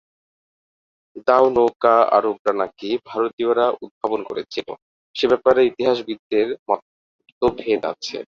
দাও 1.27 1.45
নৌকা 1.49 1.95
আরবরা 2.17 2.53
নাকি 2.61 2.89
ভারতীয়রা 3.07 3.65
উদ্ভাবন 3.81 4.21
করেছিল, 4.29 4.67
সে 5.15 5.25
ব্যাপারে 5.27 5.61
ইতিহাসবিদদের 5.65 6.47
মতভেদ 6.67 7.81
আছে। 7.85 8.17